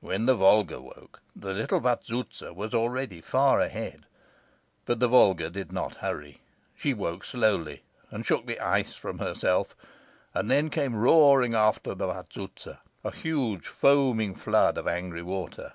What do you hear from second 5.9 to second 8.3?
hurry. She woke slowly and